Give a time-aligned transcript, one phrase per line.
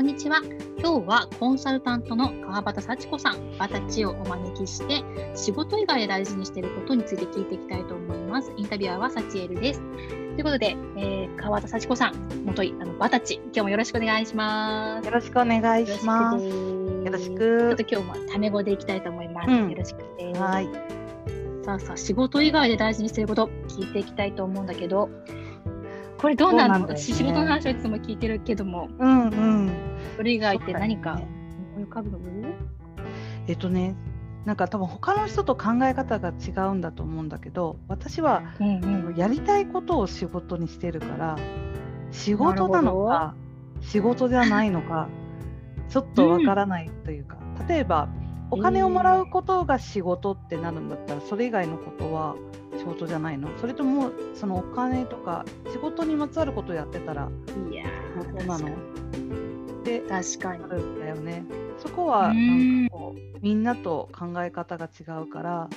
[0.00, 0.40] こんにちは。
[0.78, 5.04] 今日はコンサルタントの川端幸子さん、バタチをお招きして、
[5.36, 8.50] 仕事以外で大事にしていることについて聞いていきたいと思います。
[8.56, 9.80] インタビュアーはサチエルです。
[9.80, 12.14] ということで、えー、川端幸子さん、
[12.46, 15.04] 元いあのバタチ、今日もよろしくお願いします。
[15.04, 16.46] よろしくお願いします。
[16.46, 17.38] よろしく。
[17.38, 19.50] ちょっと今日もタメ語でいきたいと思います。
[19.50, 20.00] うん、よろしく。
[20.38, 20.68] はい。
[21.62, 25.10] さあさあ、仕事以外で大事にしていること、聞いていきたいと思うんだけど、
[26.20, 29.70] これどうなの、ね、私仕事の話はいつも聞いてるけども、うんうん、
[30.16, 32.54] それ以外って何か思い浮かぶの、ね、
[33.48, 33.96] えっとね
[34.44, 41.38] なんか多分他の人と考え方が違うんだと思うんだけど私は、うんうん、やりたいことを仕事にしてるから
[42.10, 43.34] 仕事なのか
[43.80, 45.08] 仕事じゃないのか
[45.88, 48.08] ちょっとわからないというか、うん、例えば
[48.50, 52.34] お金をもらうことが仕事ってなるんだったらそれ以外のことは
[52.78, 53.48] 仕事じゃないの？
[53.58, 57.54] それともそのお金とか仕事にまつわることをやってたら仕
[58.24, 58.70] 事なの？
[59.84, 60.64] で確かに。
[60.64, 61.44] あるんだよね。
[61.78, 65.68] そこはなんかこうみんなと考え方が違うから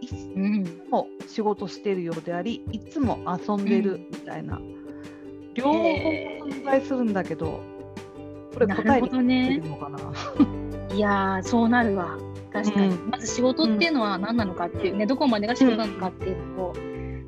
[0.00, 0.14] いつ
[0.90, 7.60] も仕事してるようでありいつも遊んでるみたいな、うん、両方存在するんだけど、
[8.54, 10.04] これ答えになってるのかな、ね、
[10.96, 12.16] いやそうなるわ
[12.52, 16.74] 確かに、うん、まず仕事っていうのは何なのかっていうね、どこまでが仕事なのかっていうのを、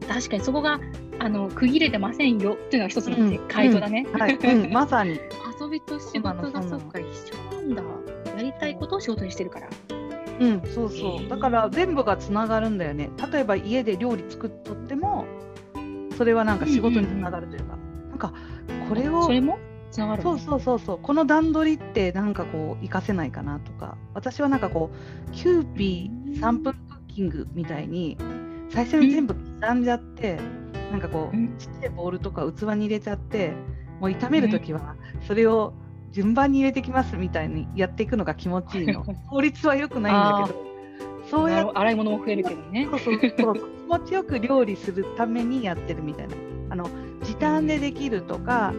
[0.09, 0.81] 確かにそこが
[1.19, 4.07] あの区切れてませんよっていうのが一つの回答だね。
[4.13, 4.69] はい。
[4.69, 5.21] まさに。
[5.61, 7.07] 遊びと仕事がそっか一
[7.51, 7.83] 緒なんだ。
[8.37, 9.69] やりたいことを仕事にしてるから。
[10.41, 11.29] うん、そうそう。
[11.29, 13.11] だから全部がつながるんだよね。
[13.31, 15.27] 例えば家で料理作っとっても、
[16.17, 18.33] それはなんか仕事につながるというか、うんうんうん、なんか
[18.89, 19.59] これをそれも？
[19.91, 20.99] つながる、そうそうそうそう。
[21.03, 23.97] この段取りってなんかこう活かせないかなとか。
[24.15, 24.91] 私はなんかこ
[25.29, 28.17] キユーピー3分クッキングみたいに
[28.71, 30.39] 最初に全部刻んじゃって、
[30.75, 33.53] うん、なんかこうちっちゃいボウルとか器に入れちゃって
[34.01, 35.75] もう炒める時はそれを
[36.13, 39.05] 順番に入れてきますみたいにやっていくのが気持ちいいの。
[39.31, 40.71] 効率は良くないんだけど。
[41.31, 42.89] そうや洗い物も増えるけどね。
[42.91, 42.99] そう。
[42.99, 43.55] そうそう。
[43.55, 46.35] 気持ちよく料理するためにやってるみたいな。
[46.71, 46.89] あの
[47.23, 48.73] 時短でできるとか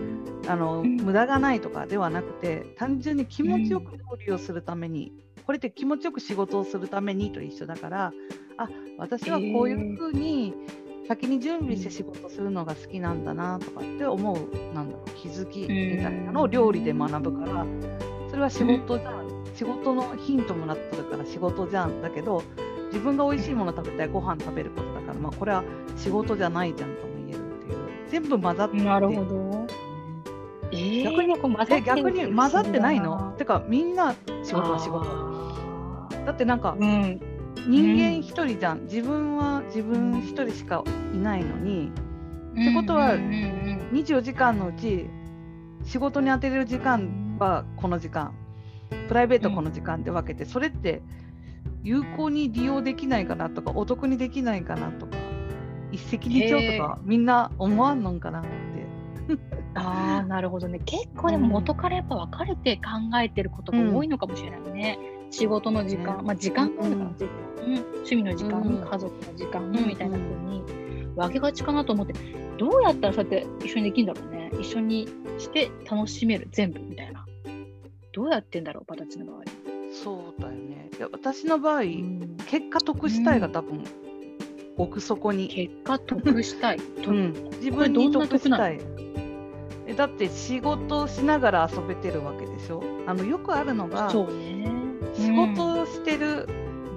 [0.48, 8.14] あの、うん、無駄がないとかではなくて単純に気持ちよく料理をするために、うん、これって気持ちよく仕事をするためにと一緒だから
[8.58, 10.54] あ私はこういうふうに
[11.08, 17.66] 先に準備して仕事するのが好きなんだなとかって思うなんだろう気づきみたいなのを料理で学ぶから
[18.30, 19.32] それは仕事じゃん。
[19.56, 22.02] 仕事のヒントもらってるから仕事じゃん。
[22.02, 22.44] だけど
[22.88, 25.64] 自分が美味しいもの食べたいご飯食べることだから、まあ、これは
[25.98, 27.78] 仕事じゃないじゃんとも言えるっていう。
[28.10, 29.61] 全部混ざってなるほど
[30.72, 33.34] えー、逆に混ざって逆に混ざってないの？
[33.38, 36.26] てかみんな仕事は仕事。
[36.26, 37.20] だってなんか、うん、
[37.68, 40.84] 人間一人じゃん、自分は自分一人しか
[41.14, 41.92] いないのに、
[42.56, 45.08] うん、ってことは、24時間のうち
[45.84, 48.34] 仕事に当てれる時間はこの時間。
[49.08, 51.02] プライベートこの時間で分けて、それって
[51.84, 55.18] 有効に利用できないかなとかお得にできないかなとか
[55.92, 58.44] 一石二鳥とかみんな思わんのんかな？
[59.76, 60.80] ああなるほどね。
[60.86, 67.32] 結構でも元からやっぱ分かれて考えてることが多いのかもしれないね、うん、仕事の時間、まあ時間があるから時間、
[67.66, 70.64] うん、趣味の時間、うん、家族の時間、みたいな風に
[71.16, 72.14] 分けがちかなと思って
[72.58, 74.52] どうやったらそうやって一緒にできるんだろうね。
[74.60, 75.08] 一緒に
[75.40, 77.26] して楽しめる全部みたいな。
[78.14, 79.42] どうやってんだろうバタチの場合。
[79.92, 80.90] そうだよね。
[80.96, 81.82] いや私の場合、
[82.48, 83.84] 結果得したいが多分、
[84.78, 85.48] 奥底に。
[85.48, 86.78] 結果得したい、
[87.08, 88.80] うん、自分に得したい。
[89.88, 92.82] えだって仕事をしながら遊べてるわけでしょ？
[93.08, 94.12] あのよくあるのが、ね、
[95.16, 96.48] 仕事をしてる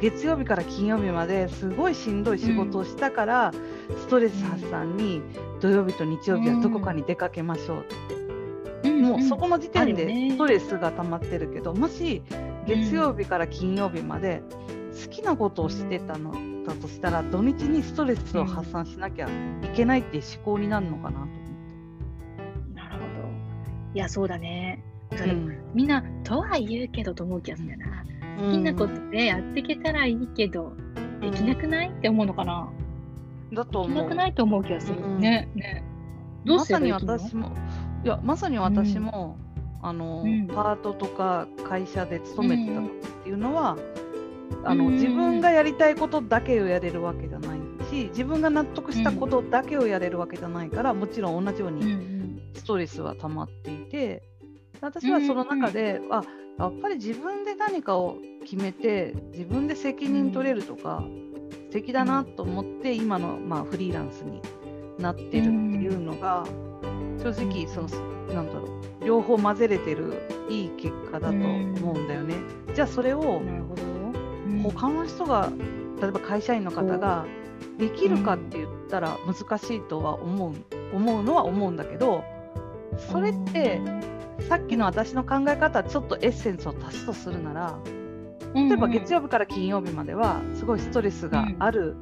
[0.01, 3.53] 月曜日から金曜日まですごいしんどい仕事をしたから、
[3.89, 5.23] うん、ストレス発散に
[5.61, 12.23] 土曜日と日曜日はどこかに出かけましょうって、うん、もうそこの時点でストレスが溜まってるけど、もし
[12.67, 14.43] 月曜日から金曜日まで
[15.05, 16.33] 好きなことをしてたの
[16.67, 19.31] だとしたら土日にストレスを発散しなきゃい
[19.75, 21.45] けないっていう思考になるのかなと
[23.95, 24.83] いや、そうだね。
[25.13, 28.05] うん、みんな、とは言うけどと思う気がするんだよな。
[28.45, 30.73] 好きなことでやっていけたらいいけど、
[31.21, 32.69] できなくないって思うのかな。
[33.53, 33.95] だと思う。
[33.95, 35.01] できなくないと思う気がする。
[35.01, 35.49] うん、ね。
[35.55, 35.85] ね
[36.45, 37.53] どうまさに私も、
[38.05, 39.37] いや、まさに私も、
[39.81, 42.85] あの、パートとか会社で勤めてたっ
[43.23, 43.79] ていうのは、
[44.65, 47.59] あの自分がやりたいことだけをやれるわけじゃない
[47.91, 54.23] し自分が納得したことだけをやれるわけじゃないから、もちろん同じようにストレスは溜まっていて
[54.81, 56.25] 私はその中で、うん、あ
[56.59, 64.41] やっぱり自分で何かを決めて自分で責任取れるとか、うん、素敵だなと思って今の、まあ、フリーランスに
[64.99, 66.45] なってるっていうのが、
[67.19, 67.89] 正直その
[68.33, 68.69] なんだろ
[69.01, 72.37] う両方混ぜれてるいい結果だと思うんだよね。
[72.75, 73.43] じゃあそれを。
[74.63, 75.51] 他の人が
[76.01, 77.27] 例えば会社員の方が
[77.79, 80.55] できるかって言ったら難しいとは思う
[80.95, 82.25] 思うのは思うんだけど
[83.11, 83.81] それって
[84.49, 87.79] さっきの私の考え方ちょっとエッセンスを足すとするなら
[88.55, 91.97] 例えば月曜日から金曜日まではすごいストレスがある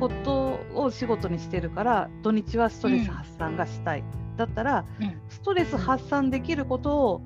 [0.00, 4.04] ことを仕事にしてるから土日はストレス発散がしたい、
[4.36, 4.84] だったら
[5.28, 7.22] ストレス発散できることを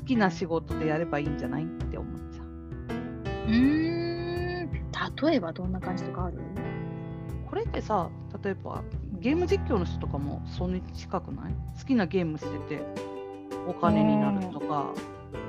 [0.00, 2.29] 好きな仕事でやればいいんじゃないって思う。
[3.46, 4.70] うーん。
[5.22, 6.38] 例えばどんな感じとかある？
[7.48, 8.08] これってさ
[8.42, 8.82] 例えば
[9.18, 11.54] ゲーム実況の人とかもそんなに近くない？
[11.78, 12.82] 好きなゲームしてて
[13.66, 14.92] お金になるとか。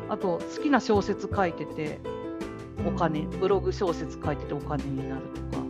[0.10, 2.02] あと好きな小説書いてて
[2.86, 3.22] お金。
[3.22, 5.22] ブログ小説書いててお金になる
[5.52, 5.61] とか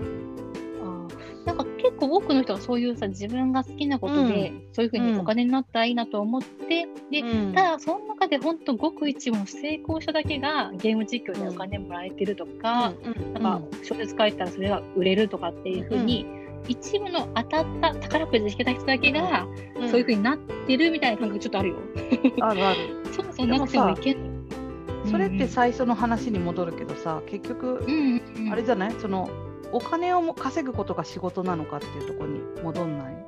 [2.02, 4.64] 構多くの人がそういうさ自分が好きなことで、うん。
[4.74, 7.54] そういうふうにお金になったらいいなと思って、でうん。
[7.54, 13.34] ただその中で本当ごく一部の成功者だけがゲーム実況でお金もらえてるとか、うん。
[13.34, 16.26] なんか小説書いたらそれが売れるとかっていうふうに、
[16.68, 19.90] 一部の当たった宝くじ引けた人だけが、うん。
[19.90, 21.76] そういうふうになってるみたいな感覚ちょっとあるよ。
[22.42, 22.80] あるある。
[23.12, 24.16] そうそうなくてもいけ
[25.06, 27.84] それって最初の話に戻るけどさ結局
[28.52, 28.92] あれじゃない？
[29.00, 29.28] その
[29.72, 33.26] お金をも稼ぐことが仕事なのかっていうところに戻んない？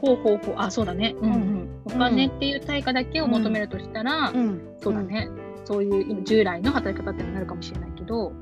[0.00, 0.54] ほうほうほう。
[0.58, 1.32] あそうだね、うん。
[1.32, 1.68] うんうん。
[1.86, 4.60] お金っていう対価だけを求めるとしたら、ん。
[4.80, 5.28] そうだね、
[5.64, 8.32] そういう今従来の働き方ってなるかもしれないけど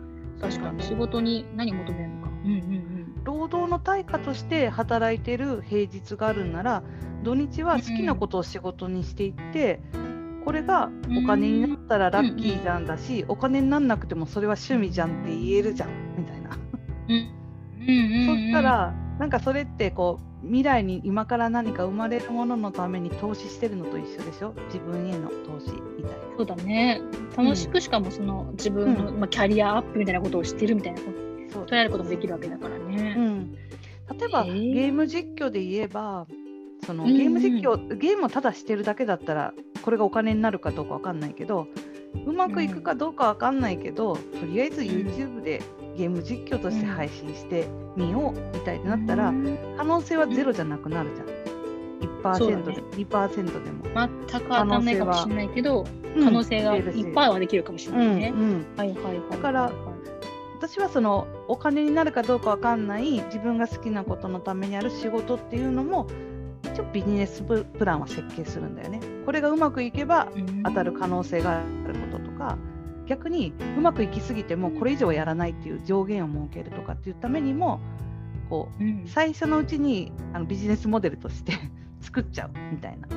[0.40, 0.82] 確かに。
[0.82, 2.30] 仕事に何求めるのか。
[2.44, 2.86] うんうん
[3.24, 6.84] 労働の対価として働いてる平日があるんなら
[7.24, 9.80] 土日は好きなことを仕事にしていって、
[10.44, 10.90] これが
[11.20, 16.35] お金になったらラッキーじゃんだし、お金になんなくてもそれは趣味じゃんって言えるじゃんみたい
[17.06, 24.52] そしたらなんかそれってこう未来に今から何か生まれるもののために投資してるのと一緒でしょ？
[24.66, 26.16] 自分への投資みたいな。
[26.36, 27.00] そうだね。
[27.36, 31.52] 楽しくしかもその自分の、まあ、キャリアアップみたいなことをしてるみたいなこと。
[31.54, 31.64] そう。
[31.64, 33.14] 捉えることもできるわけだからうね。
[33.14, 33.58] ん、例
[34.26, 36.26] えば、へーゲーム実況で言えば
[36.84, 37.16] そのうんうん。
[37.16, 41.66] ゲーム実況、ゲームをただしてるだけだったらこれがお金になるかどうかわかんないけど
[42.26, 45.62] うまくいくかどうかわかんないけど、とりあえず YouTube で
[45.96, 47.66] ゲーム実況として配信して
[47.96, 51.56] みようみたいになったら、うん可能性はゼロじゃなくなるじゃん。
[52.22, 53.84] 1%で、ね2%でも。
[54.30, 55.84] 全く当たんないかもしれないけど
[56.22, 58.30] 可能性がうんいっぱいはできるかもしれうないね。
[58.30, 59.30] んうんはいはいはいはい。
[59.30, 59.72] だから
[60.58, 66.06] 私はそのお金になるかどうかわかんない自分が好きなことのためにある仕事っていうのも
[66.64, 69.00] 一応ビジネスププランは設計するんだよね。
[69.24, 72.56] これがうまくいけばうん当たる可能性があることとか
[73.06, 77.80] 逆にうまくいきすぎてもこれ以上やらないっていう上限を設けるとかっていうためにも
[78.50, 81.52] こううん最初のうちにあのビジネスモデルとして
[82.00, 83.08] 作っちゃうみたいな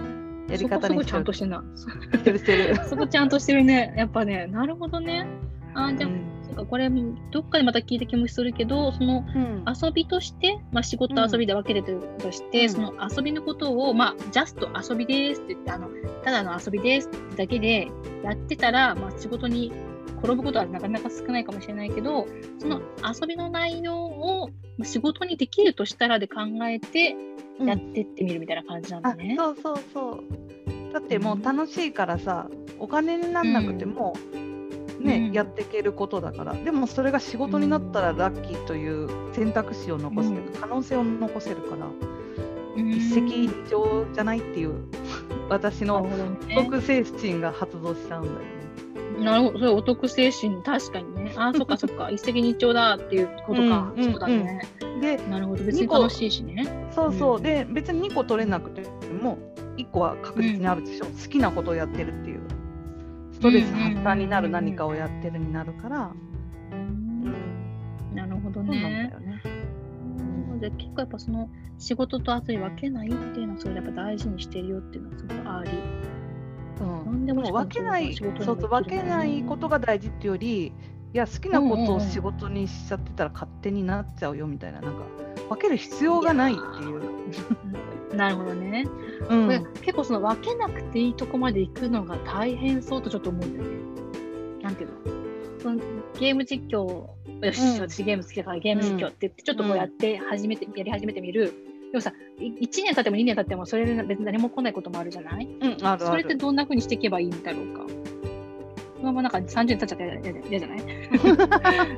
[0.49, 1.63] やり方にしるちゃんとしてんな。
[1.75, 2.75] してるしてる。
[2.89, 3.93] そこちゃんとしてるね。
[3.95, 5.27] やっぱね、なるほどね。
[5.75, 9.65] あじゃあ、うんそうかこれどっかでまた聞いた気もするけど、そのうん。
[9.67, 12.69] 遊びとして、まあ、仕事遊びで分けてるとして、うん。
[12.69, 15.89] その遊びのことを、まあ、ジャスト遊びですって言ってあの
[16.23, 17.87] ただの遊びですだけで
[18.23, 19.71] やってたら、まあ、仕事に
[20.21, 22.27] 転ぶことはなかなか少ないかもしれないけど
[22.59, 27.15] その遊びの内容をまあ仕事にできるとしたらで考えて
[27.59, 27.67] うん。
[27.67, 29.35] やってってみるみたいな感じなんだあね。
[29.37, 30.93] そうそうそう。
[30.93, 34.13] だってもう楽しいからさお金になんなくても、
[34.99, 35.33] ねうん。
[35.33, 36.53] やっていけることだから。
[36.53, 41.87] でもそれが仕事になったらラッキーという選択肢を残すというか、可能性を残せるから、
[42.77, 42.89] うん。
[42.91, 44.73] 一石二鳥じゃないっていう
[45.49, 46.55] 私のおね。
[46.55, 48.59] 得精神が発動しちゃうんだよね。
[49.23, 51.33] なるほど、それお得精神、確かにね。
[51.35, 53.93] あ、 そっかそっか、一石二鳥だっていうことか。
[53.95, 54.61] うんうんそうだね。
[55.01, 56.67] でなるほど、別に楽しいしね。
[56.91, 57.43] そうそう、うん。
[57.43, 58.81] で別に2個取れなくて
[59.21, 59.37] も
[59.77, 62.38] 1個は確実にあるでしょ、好きなことをやってるっていう
[63.39, 66.11] ストレス発散になる何かをやってるになるから、
[66.73, 67.33] うん。
[68.13, 69.13] なるほどね。
[70.59, 75.71] じ結構やっぱその仕事と遊び分けないっていうのはそれやっぱ大事にしてるよっていうのはすごくあり。
[77.07, 77.25] うん。
[77.25, 80.73] でも分けない仕事にそうそう分けないことが大事っていうよりい
[81.13, 85.03] や好きなことを仕事にしちゃってたら勝手になっちゃうよみたいななんか
[85.47, 87.01] 分ける必要がないっていう。
[88.13, 88.85] なるほどね。
[89.29, 93.77] うんこれ結構その分けなくていいとこまで行くのが大変そうとちょっと思うんだよね。
[94.63, 94.95] なんていうの？
[95.61, 95.79] その
[96.19, 101.53] ゲーム実況をよし、うん私ゲーム好きだからゲーム実況って言ってちょっとこうやって始めて、やり始めてみる。
[101.91, 105.45] でもさ、い1年経っても2年経ってもそれで別に何も来ないこともあるじゃない？
[105.45, 106.05] うん、あるある。
[106.05, 107.85] それってどんな風にしていけばいいんだろうか。
[108.97, 110.79] そのままなんか30年経っちゃったら嫌嫌じゃない？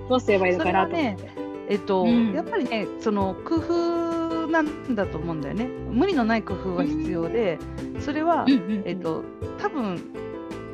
[0.09, 1.29] どうすればいいのかなと思って。
[1.69, 4.10] えっと、うんやっぱりねその工夫夫
[4.51, 5.65] なんだと思うんだよね。
[5.65, 7.57] 無理のない工夫は必要で
[7.99, 8.45] それは、
[8.85, 9.23] えっと、
[9.59, 10.01] 多分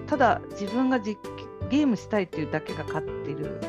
[0.08, 1.18] ただ自分が実
[1.70, 3.60] ゲームしたいっていうだけが勝ってる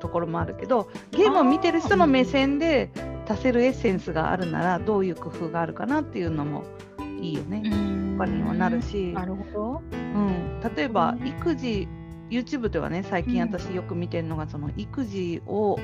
[0.00, 2.90] ところもあるけどゲームを見てる人の目線で
[3.28, 6.64] 足せるエッセンスがあるならどういう工夫があるかなっていうのも
[7.20, 7.62] いいよね。
[8.18, 9.12] 他にもなるし。
[9.12, 11.88] なるほど、うん、例えば育児
[12.30, 15.78] YouTube ではね最近私よく見てるのがその育児を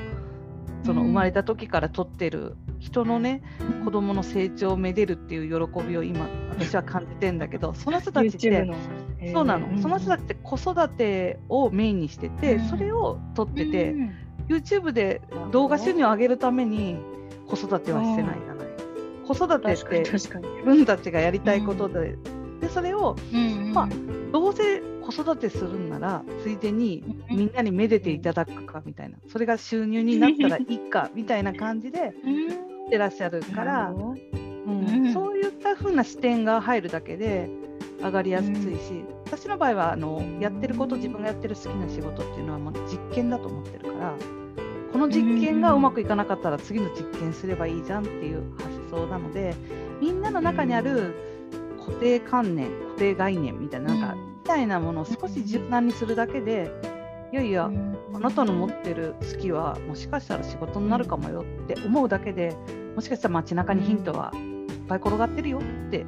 [0.83, 3.41] その生まれた時から撮ってる人のね
[3.85, 8.71] 子供の成長をめでるっていう喜びを今私は感じてんだけどその人たちって
[9.33, 9.81] そうなの。
[9.81, 13.95] その人たちって子育てをメインにしててそれを撮ってて
[14.47, 15.21] YouTube で
[15.51, 16.97] 動画収入を上げるために
[17.47, 18.67] 子育てはしてないじゃない。
[19.27, 20.27] 子育てって自
[20.65, 22.17] 分たちがやりたいことで,、
[22.59, 23.15] でそれを、
[23.73, 23.89] まあ、
[24.33, 29.17] どうせ子育てするんならついでにみんなにめでていただくかみたいな。
[29.27, 32.13] それが収入になったらいいかみたいな感じで
[32.91, 37.49] してらっしゃるから、うん、そういった風な視点が入るだけで
[38.01, 44.13] 上がりやすいし、私の場合はあのやってること自分がやってる好きな仕事っていうのはもう実験だと思ってるから
[44.91, 49.55] この実験がうまくいかなかったら次の実験すればいいじゃんっていう発想なので
[50.01, 51.15] みんなの中にある
[51.79, 56.69] 固定観念固定概念みたいななんか、みたいなものを少し柔軟にするだけで
[57.31, 57.71] いやいや
[58.13, 62.55] あなたの持ってる好きはもしかしたら仕事になるかもよって思うだけで
[62.95, 66.05] もしかしたら街中にヒントはいっぱい転がってるよって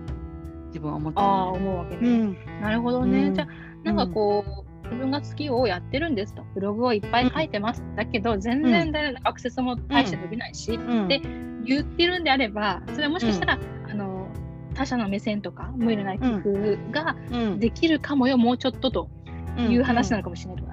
[0.67, 3.47] 自分は思ってる、ああ思うわけね、うん、なるほどね、うん、じゃあ
[3.83, 6.43] なんかこう、自分が好きをやってるんですと。
[6.55, 11.21] ブログをいっぱい書いてます、だけど全然アクセスも大して伸びないし、で
[11.63, 14.27] 言ってるんであればそれはもしかしたら、あの
[14.73, 17.15] 他者の目線とか無理のない工夫が
[17.59, 19.09] できるかもよ、もうちょっとと
[19.57, 20.59] いう話なのかもしれな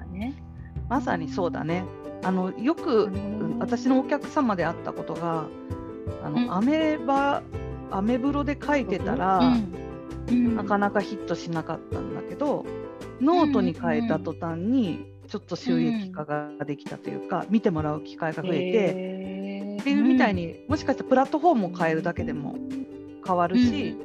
[0.91, 1.85] まさにそうだね。
[2.21, 3.09] あのよく
[3.59, 5.47] 私のお客様であったことが
[6.21, 7.41] あの、アメバ
[7.89, 9.41] アメブロで書いてたら、
[10.27, 12.65] なかなかヒットしなかったんだけど
[13.21, 22.57] ノートに変えた途端にちょっと収益化ができたというか、見てもらう機会が増えて、っていうみたいにもしかしたらプラットフォームを変えるだけでも
[23.25, 23.95] 変わるし、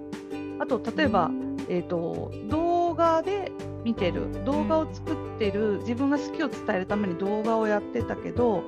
[0.61, 1.33] あと例えば、
[1.69, 3.51] えーと、動画で
[3.83, 8.65] 見てる動画を作ってる自分が好きを伝えるために動画をやってたけど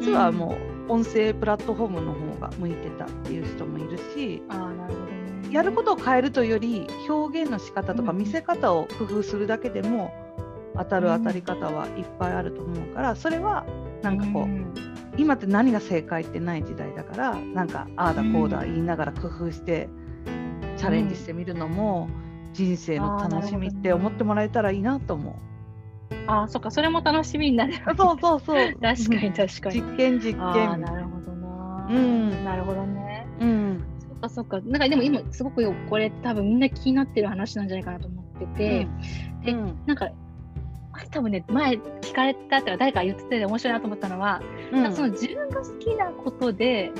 [0.00, 0.56] 実はも
[0.88, 4.42] う音声プラットフォームの方が向いてたっていう人もいるし。
[4.48, 5.14] あなるほど
[5.54, 10.12] やることを変えるというより表現の仕方とか見せ方を工夫するだけでも
[10.76, 13.64] 当たる当たり方はいっぱいあると思うからそれは
[14.02, 14.48] なんかこう、
[15.16, 19.88] 今って何が正解ってない時代だからなんかああだこうだ言いながら工夫して
[20.76, 22.08] チャレンジしてみるのも
[22.52, 25.34] 人生の楽しみって思ってもらえたらいいなと思う。
[26.26, 28.72] ああそっかそれも楽しみになる、そうそうそう。
[28.80, 29.82] 確かに確かに。
[29.82, 30.80] 実験実験。
[30.80, 33.26] なるほどな、うん、なるほどね。
[33.40, 33.84] うん。
[34.24, 34.60] かそっか。
[34.60, 38.86] なんかでも今すごくこれ多分みんな気になってる話なんじゃないかなと思ってて、
[39.40, 40.10] うん、で、うん、なんか
[41.10, 44.40] 多分ね前聞かれたって誰か言ってて面白いなと思ったのは、
[44.72, 46.92] うん、その自分が好きなことで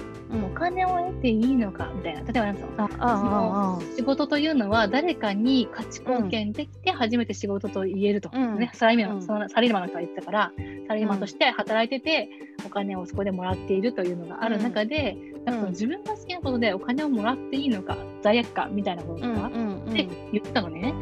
[0.43, 2.21] お金を得ていいのかみたいな。
[2.21, 10.53] 例えばなんその仕事というのは誰かに価値貢献できて初めて仕事と言えると、うん、ね、サラリーマン、そのサラリーマンの人が言ってたから
[10.87, 12.29] サラリーマンとして働いてて
[12.67, 19.51] お金をそこでもらっているというのがある中で、なんか自分が好きなことでお金をもらっていいのか罪悪感みたいなこととか、っ
[19.93, 20.95] て言ってたのね。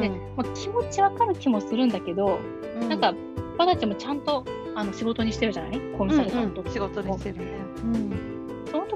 [0.00, 2.38] で、まあ、気持ちわかる気もするんだけど、
[2.88, 3.14] なんか
[3.56, 5.80] バたちもちゃんとあの仕事にしてるじゃない？
[5.96, 7.44] コンサルタント、仕事にしてるね。
[7.84, 8.25] うん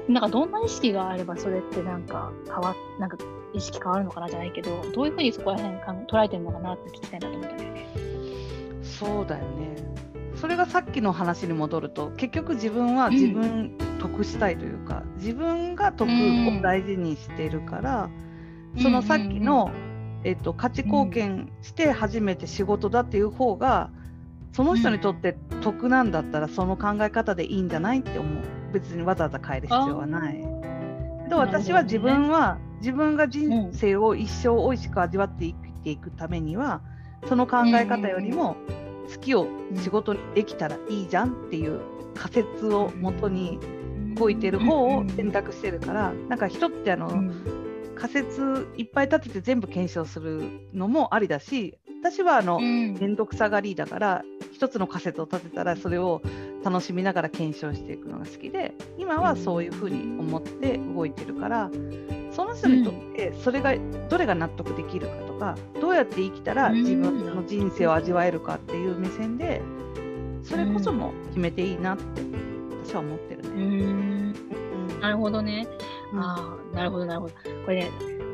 [0.07, 3.17] なんかどんな意識があればそれってなんか変わなんか
[3.53, 7.87] 意識変わるのかなじゃないけどどういうふうにそこら辺か捉えてるのかなって聞きたいなと思ったんだよね。
[8.83, 9.75] そうだよね
[10.35, 18.09] それがさっきの話に戻ると結局自分は自分得したいというか、うん、自分が得を大事にしているから、
[18.75, 19.71] うん、そのさっきの、
[20.23, 23.91] えっと、価値貢献して初めて仕事だっていう方が、
[24.53, 28.43] その人にとって得なんだったらその考え方でいいんじゃないって思う。
[28.71, 30.37] 別にわざわざ変える必要はない。
[31.29, 36.81] で私は自分は、ね、自分が人生を一生おいしく味わって生きていくためには、
[37.27, 38.57] その考え方よりも
[39.13, 41.81] 好きを仕事にできたらいいじゃんっていう
[42.15, 43.59] 仮説をもとに
[44.15, 47.31] 動いてる方を選択してるからなんか人ってあの、
[47.95, 56.21] 仮説いっぱい立てて全部検証するのもありだし私はあの面倒、くさがりだから一つの仮説を立てたらそれを
[56.63, 61.69] 楽しみながら検証していくのが好きで今はそういうふうに思って動いてるから
[62.31, 63.75] その人にとってそれが
[64.09, 69.61] どれが納得できるかとかどうやって生きたら自分の人生を味わえるかっていう目線で
[70.43, 72.21] それこそも決めていいなって
[72.83, 74.33] 私は思ってるね。
[74.99, 75.67] なるほどね。
[76.13, 77.33] ああ、なるほど、なるほど。
[77.65, 77.91] これね、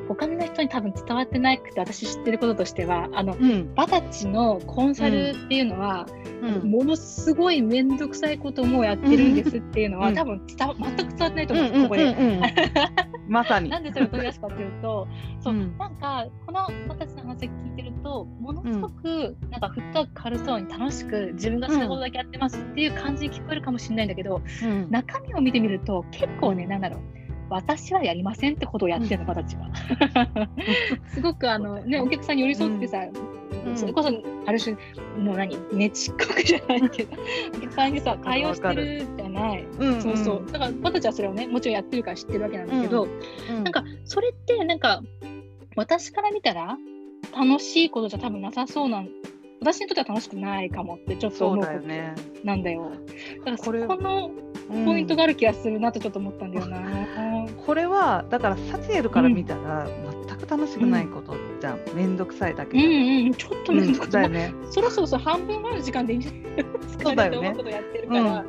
[0.08, 3.74] 他の人に多分伝わってなくて、私知ってることとしては、あの、うん。
[3.76, 6.06] バタチのコンサルっていうのは、
[6.42, 6.72] うん。
[6.72, 10.16] ものすごい面倒くさいこともやってるんですっていうのは、うん。
[10.16, 12.16] 多分伝わ全く伝わってないと思うんです、ここで。
[13.28, 13.70] まさに。
[13.70, 15.08] なんでそれを取り出すかっていうと、
[15.42, 15.78] そう、うん。
[15.78, 24.88] なんかこの私の話を聞いてると、ものすごくなんかフットワーク軽そうに楽しく自分がしたことだけやってますっていう感じに聞こえるかもしれないんだけど、うん。
[24.90, 27.27] 中身を見てみると結構ね、なんだろう。
[27.50, 29.70] 私はやりませんってことをやってるの、私は。
[31.14, 33.12] すごくあの、ね、お客さんに寄り添ってさ、ん
[33.76, 34.10] それこそ
[34.46, 34.76] ある種、
[35.18, 37.18] もう何、ねちっこくじゃないけど、
[37.56, 39.64] お客さんにさ、対応してるじゃない。
[39.64, 40.52] うんそうそう。
[40.52, 43.08] だから私はそれをね、もちろんやってるから知ってるわけなんだけど、う
[43.54, 45.02] んなんかそれってなんか
[45.76, 46.78] 私から見たら
[47.36, 49.10] 楽しいことじゃ多分なさそうなん
[49.62, 51.88] 私にとっては楽しくないかもってちょっと思うこと。
[52.44, 52.92] なんだよ。
[53.40, 54.32] だからそこの
[54.70, 56.78] うんポイントがある気がするなってちょっと思ったんだよな。
[57.68, 59.86] これはだからサチエルから見たら
[60.28, 61.80] 全く楽しくないことじゃん。
[61.94, 63.28] めんどくさいだけうんじゃん。
[63.28, 64.30] うん、ちょっと面倒くさい。
[64.30, 64.54] ね。
[64.72, 68.46] そろそろ半分ぐらいの時間でいいんじゃないですかそうだよね うことやってるから、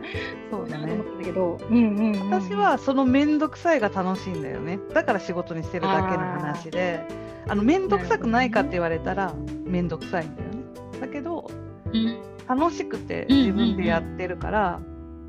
[0.53, 1.03] そうだねなと思。
[1.03, 4.79] ったんだけど、うんうんうん私はそのめんどくさいが楽しいんだよね。
[4.95, 7.05] だから仕事にしてるだけの話で、
[7.49, 9.35] あのめんどくさくないかって言われたら
[9.65, 10.59] めんどくさいんだよね。
[11.01, 11.51] だけど
[11.93, 14.81] うん楽しくてうんうんうん自分でやってるから、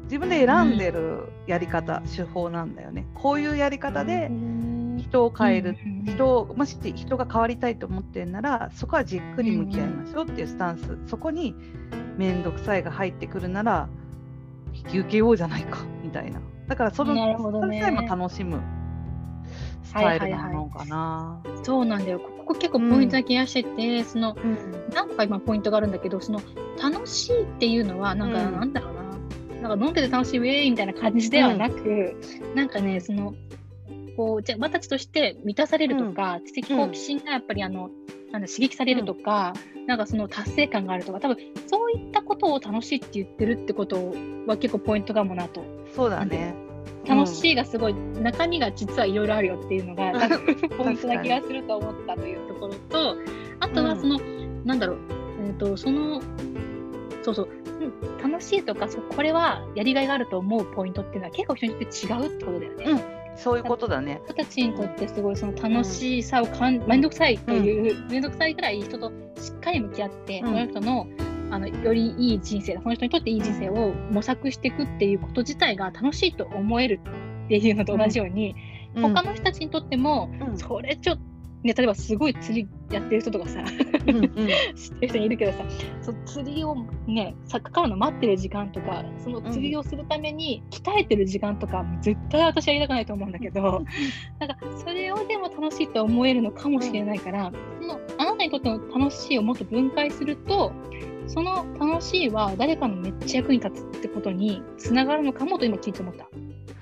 [0.10, 3.06] 自分で選んでるやり方、手法なんだよね。
[3.14, 4.32] こういうやり方で
[4.98, 11.54] 人を変える、うんうん人をもし人が変わりたいと思ってんならそこはじっくり向き合いましょうっていうスタンス、そこに
[12.18, 13.88] 面倒くさいが入ってくるなら
[14.74, 16.42] 引き受けようじゃないかみたいな。
[16.68, 17.80] だからそのなるほどね。
[17.80, 18.60] それさえも楽しむ
[19.84, 21.42] スタイルなのかな。
[21.64, 22.20] そうなんだよ。
[22.20, 24.36] ここ結構ポイントな気がしてて、その
[24.94, 26.42] 何個か今ポイントがあるんだけど、その
[26.82, 28.60] 楽しいっていうのは、なんか、うん。
[28.60, 29.09] なんだろうな、
[29.62, 32.16] なんか飲んでて楽しいウェイみたいな感じではなく、
[32.56, 33.36] なんかね、その、
[34.16, 37.90] こう、じゃあ、私として満たされるとか、知的好奇心がやっぱりあの、
[38.32, 39.54] なんだ刺激されるとか、
[39.88, 44.14] なんかその達成感があるとか、多分そういったことを楽しいって言ってるってこと
[44.46, 45.64] は結構ポイントかもなと。
[45.96, 46.54] そうだね。
[47.08, 50.12] 楽しいがすごい、中身が実はいろいろあるよっていうのが、
[50.78, 53.16] ポイントな気がすると思ったというところと、
[53.60, 54.20] あとはその、
[54.64, 54.98] なんだろう、
[55.48, 56.22] えっ、と、その、
[57.24, 58.32] そうそう、うん。
[58.32, 62.86] 楽しいとかそう、これはやりがいがあると思うポイントっていうのは結構人によって違うってことだよね。
[62.86, 63.02] うん。
[63.38, 64.22] そういうことだね。
[64.26, 70.48] 人たちにとってすごいその楽しさをかん、めんどくさいという、めんどくさいぐらい人としっかり向き合って、うん。
[70.48, 71.08] その人の
[71.52, 77.00] あのよりいい人生、その人にとっていい人生を模索していくっていうこと自体が楽しいと思える
[77.46, 78.56] っていうのと同じように、
[78.96, 79.14] うん。
[79.14, 80.58] 他の人たちにとっても、うん。
[80.58, 81.22] それちょっと、
[81.64, 83.64] ね、例えばすごい釣りやってる人とかさ、
[84.08, 84.30] うんうん
[84.76, 85.64] 知ってる人いるけどさ、
[86.02, 86.76] そう釣りを
[87.08, 93.84] ね、さかかるの待ってる時間とか、その釣りをするために鍛えてる時間とか、絶対私やりたくないと思うんだけど、
[94.40, 100.72] なんかそれをでも楽しいと思えるのかもしれないから、そのあなたにとっての楽しいをもっと分解すると、
[101.28, 106.28] その楽しいは誰かのめっちゃ役に立つってことにつながるのかもと今聞いて思った。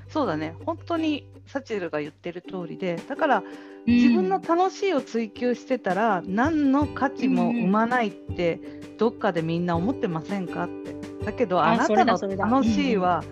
[0.08, 0.56] そうだね。
[0.66, 3.44] 本当にサチエルが言ってる通りで、だから
[3.88, 8.60] 自分の楽しいを追求してたら、何の価値も生まないって
[8.98, 10.96] どっかでみんな思ってませんかって。
[11.26, 13.24] だけどああなたの楽しいは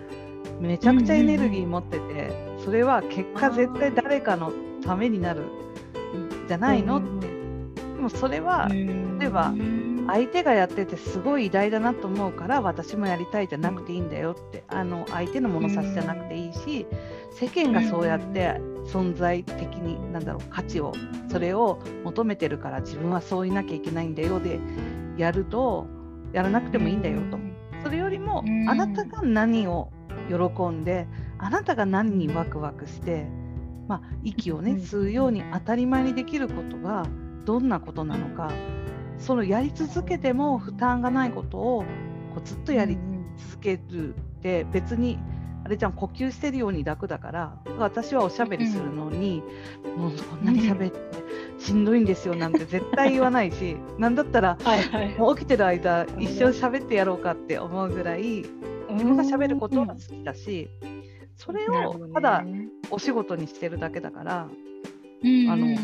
[0.60, 4.50] めちゃくちゃエネルギー持ってて、それは結果絶対誰かの
[4.82, 5.50] ためになるん
[6.48, 7.26] じゃないのって。
[7.26, 9.52] でもそれは例えば
[10.06, 16.86] 相手がやっててすごい偉大だなと思うから私もやりたいじゃなくていいんだよってあの相手の物差しじゃなくていいし
[17.32, 20.92] 世間がそうやって存在的になんだろう価値を
[21.30, 24.60] それを求めてるから自分はそういなきゃいけないんだよで
[25.16, 25.86] やると
[26.32, 27.38] やらなくてもいいんだよと。
[27.82, 28.68] それよりもうん。
[28.68, 29.90] あなたが何を
[30.28, 31.06] 喜んで
[31.38, 33.26] あなたが何にワクワクして、
[33.86, 34.78] まあ、息をねうん。
[34.78, 37.06] 吸うように当たり前にできることが
[37.44, 38.52] どんなことなのか
[39.18, 41.84] そのやり続けても負担がないことを
[42.34, 42.98] こうずっとやり
[43.50, 45.18] 続けるって別に
[45.64, 49.42] あれじゃん呼吸してるように楽だから私はおしゃべりするのに、
[49.96, 51.00] もうこんなに喋って
[51.58, 55.18] しんどいんですよなんて絶対言わないし なんだったらはいはい。
[55.18, 58.44] もう起きてる間一生喋ってやろうかって思うぐらい
[58.90, 60.70] 自分が喋ることが好きだし
[61.34, 62.44] それをただ
[62.90, 64.46] お仕事にしてるだけだからあ
[65.22, 65.76] の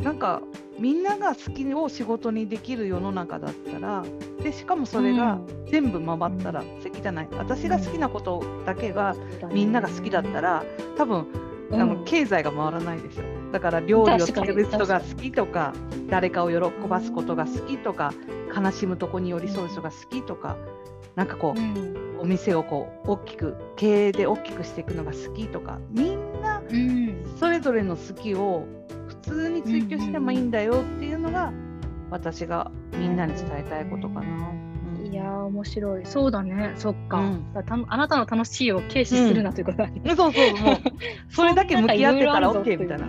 [0.00, 0.42] なんか
[0.78, 4.04] みんなが好きを仕事にできる世の中だったら
[4.42, 7.28] でしかもそれが全部回ったら素敵じゃない。
[7.32, 9.16] 私が好きなことだけが
[9.52, 10.64] みんなが好きだったら
[10.96, 11.26] 多分
[11.72, 15.74] あの経済が回らないでしょだから料理を作る人が好きとか
[16.08, 18.14] 誰かを喜ばすことが好きとか
[18.56, 20.56] 悲しむとこに寄り添う人が好きとか
[21.14, 22.08] なんかこう、うん。
[22.20, 27.36] お店をこう大きく経営で大きくしていくのが好きとかみんなうん。
[27.38, 28.66] それぞれの好きを
[29.06, 31.52] 普通に追求してもいいんだよっていうのが
[32.10, 34.50] 私がみんなに伝えたいことかな。
[35.00, 35.06] うん。
[35.06, 36.06] いやー面白い。
[36.06, 36.72] そうだね。
[36.76, 37.52] そっか,、うん。
[37.52, 40.76] だかあなたの楽しいを軽視するなということだね、そうそうもう
[41.30, 43.06] それだけ向き合ってたら OK みたいな。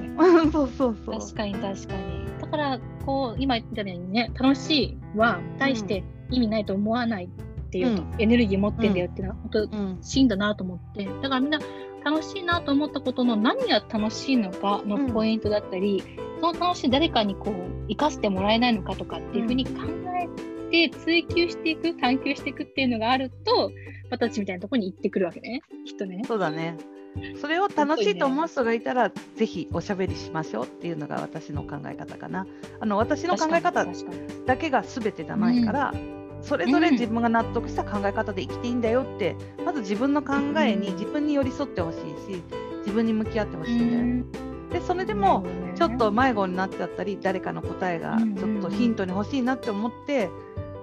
[0.52, 1.20] そうそうそう。
[1.20, 2.20] 確かに確かに。
[2.42, 8.10] だからこう今言ったようにね楽しいは大して意味ないと思わないっていうと、うん。
[8.18, 11.06] エネルギー持ってんだよっていうのは、本当うん真だなと思って。
[11.22, 11.60] だからみんな
[12.04, 16.04] 楽しいなと思ったことの何が楽しいのかのポイントだったり、
[16.42, 19.72] その楽しい誰かにこう生かしてもらえないのかとかっていうふうに考
[20.72, 23.72] えて追求していく探求していくっていうのがあると
[24.12, 26.24] 私みたいなところに行ってくるわけねきっとね。
[26.28, 26.78] そうだね。
[27.42, 32.46] それを楽しいと思う人がいたら、ぜひおしゃべりしましょうっていうのが私の考え方かな。
[32.80, 33.86] あの私の考え方
[34.46, 35.94] だけが全てじゃないから、
[36.42, 40.94] それぞれ自分が納得した考え方で生きていいんだよって、まず自分の考えにうん。
[40.94, 42.00] 自分に寄り添ってほしい
[42.34, 42.42] し
[42.80, 44.02] 自分に向き合ってほしいんだよ。
[44.02, 44.70] うん。
[44.70, 50.30] でそれでもちょっと迷子になっちゃったり誰かの答えがうんちょっとヒントに欲しいなって思って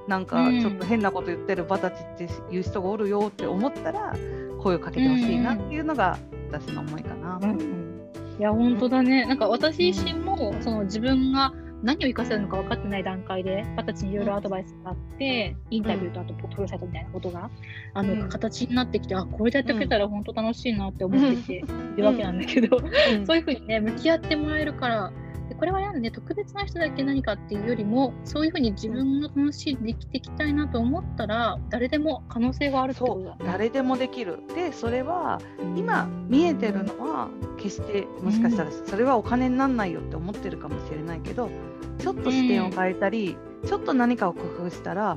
[0.09, 0.61] なんかうん。
[0.61, 4.15] ちょっと変なこと言ってるバタチっていう人がおるよって思ったら
[4.61, 6.19] 声をかけてほしいなっていうのが
[6.51, 7.39] 私の思いかな。
[7.43, 7.97] うんうん。
[8.39, 17.51] いや本当だね、なんか私自身もその自分が何を生かせるのか分かってない段階で、私にいろいろアドバイスがあって、インタビューとあとポートフォリオサイトみたいなことが、
[17.95, 18.29] あのうん。
[18.29, 21.61] 形になってきて、あこれでやってくれたら本当楽しいなって思ってきてい
[21.97, 23.27] るわけなんだけど、うん。
[23.27, 25.26] そういうふうにね、向き合ってもらえるから、で
[25.59, 33.45] これはね、特別な人だけ何かっていうよりも、そういうふうに自分の楽しいで生きていきたいなと思ったら、誰でも可能性があるってこそうとだね。
[33.47, 34.41] 誰でもできる。
[34.55, 35.41] でそれは
[35.77, 41.51] 今見えてるのは決してもしかしたらそれはお金にならないよって思ってるかもしれないけど
[41.99, 45.17] ちょっと視点を変えたり、ちょっと何かを工夫したら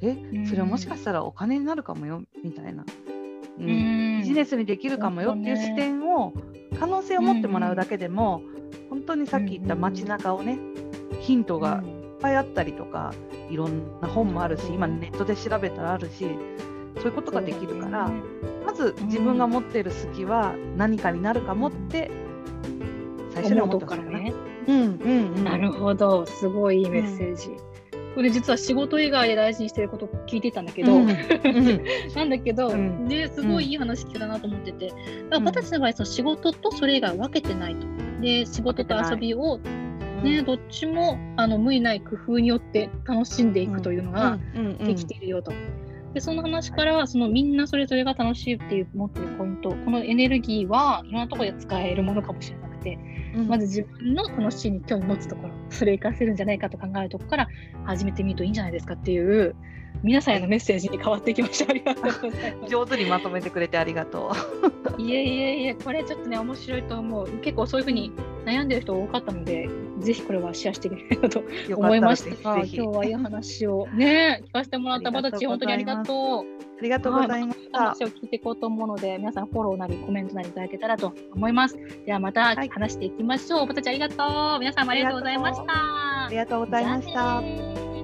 [0.00, 0.16] え
[0.48, 2.84] それはもしかしたらお金になるかもよみたいな、
[3.58, 3.64] うん。
[3.64, 4.18] うん。
[4.20, 6.32] ビジネスにできるかもよっていう視点を
[6.78, 8.42] 可能性を持ってもらうだけでも、
[8.90, 10.58] 本当にさっき言った街中をね
[11.20, 13.14] ヒントがいっぱいあったりとか
[13.50, 16.28] いろんな本もあるし今ネットで調べたらあるし
[16.96, 18.10] そういうことができるから。
[18.66, 22.10] まず自分が持っている好きは何かになるかもって
[23.32, 24.04] 最初に思ってほしいな。
[24.04, 24.34] とこからね。
[24.66, 25.44] うんうんうん。
[25.44, 27.50] なるほど、すごいいいメッセージ。
[28.16, 31.06] これ実は仕事以外で大事にしてることを聞いてたんだけど、うんうん
[32.16, 34.96] なんだけど、うんですごいいい話聞けたなと思ってて、だか
[35.30, 37.86] ら私の場合その仕事とそれ以外分けてないと。
[38.20, 39.58] で仕事と遊びを、
[40.22, 44.38] ね、どっちもあの無理ない工夫によって楽しんでいくというのが
[44.84, 45.52] できているよと。
[46.14, 57.48] でその話からそのみんなそれぞれが楽しいっていう持ってるポイントこのエネルギーはいろんなところで使えるものかもしれなくてうんまず自分の楽しいに興味持つところ、それを活かせるんじゃないかと考えるところから
[57.84, 59.54] 始めてみるといいんじゃないですかっていう、
[60.02, 61.70] 皆さんへのメッセージに変わっていきました。
[61.70, 62.70] ありがとうございます。
[62.70, 64.32] 上手にまとめてくれてありがと
[64.98, 65.02] う。
[65.02, 67.28] いえいえいえ、これちょっとね、面白いと思う。
[67.38, 68.12] 結構そういうふうに
[68.44, 69.68] 悩んでる人多かったので、
[70.00, 72.56] ぜひこれはシェアしていきたいなとよ思いましぜた。
[72.56, 76.66] 今日はいい話をね、聞かせてもらったバタチ、本当にありがとう。
[76.78, 77.78] ありがとうございました。
[77.78, 81.78] 話を聞いていこうと思うので、皆さんフォローなりコメントなりいただけたらと思います。
[82.04, 83.66] ではまたはい話していきましょう。
[83.66, 84.14] バタチありがと
[84.56, 84.60] う。
[84.60, 86.26] 皆さんもありがとうございました。
[86.26, 87.95] ありがとうございました